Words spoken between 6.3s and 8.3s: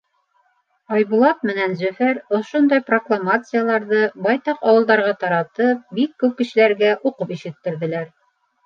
кешеләргә уҡып ишеттерҙеләр.